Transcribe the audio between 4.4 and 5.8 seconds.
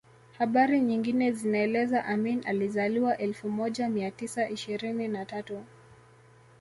ishirini na tatu